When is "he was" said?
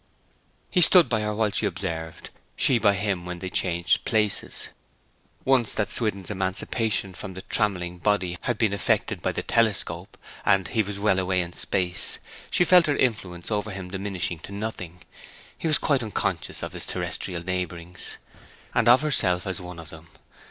10.69-10.97, 15.59-15.77